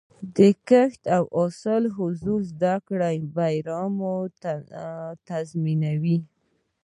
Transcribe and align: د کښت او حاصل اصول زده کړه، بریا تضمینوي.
د 0.35 0.37
کښت 0.67 1.01
او 1.15 1.23
حاصل 1.35 1.83
اصول 2.05 2.41
زده 2.53 2.75
کړه، 2.87 3.09
بریا 3.35 3.79
تضمینوي. 5.27 6.17